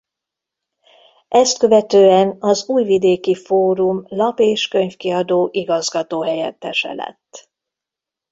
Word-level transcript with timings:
Ezt 1.27 1.57
követően 1.57 2.37
az 2.39 2.67
újvidéki 2.69 3.35
Fórum 3.35 4.03
Lap- 4.07 4.39
és 4.39 4.67
Könyvkiadó 4.67 5.49
igazgató-helyettese 5.51 6.93
lett. 6.93 7.51